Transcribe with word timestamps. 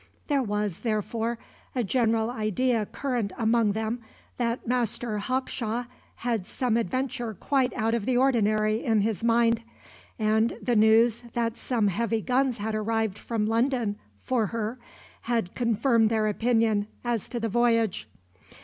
There 0.29 0.41
was, 0.41 0.79
therefore, 0.79 1.37
a 1.75 1.83
general 1.83 2.31
idea 2.31 2.87
current 2.87 3.31
among 3.37 3.73
them 3.73 3.99
that 4.37 4.65
Master 4.65 5.19
Hawkshaw 5.19 5.85
had 6.15 6.47
some 6.47 6.75
adventure 6.75 7.35
quite 7.35 7.71
out 7.75 7.93
of 7.93 8.05
the 8.07 8.17
ordinary 8.17 8.83
in 8.83 9.01
his 9.01 9.23
mind; 9.23 9.61
and 10.17 10.57
the 10.59 10.75
news 10.75 11.21
that 11.35 11.55
some 11.55 11.89
heavy 11.89 12.21
guns 12.23 12.57
had 12.57 12.73
arrived 12.73 13.19
from 13.19 13.45
London 13.45 13.95
for 14.23 14.47
her, 14.47 14.79
had 15.29 15.53
confirmed 15.53 16.09
their 16.09 16.25
opinion 16.27 16.87
as 17.05 17.29
to 17.29 17.39
the 17.39 17.47
voyage. 17.49 18.09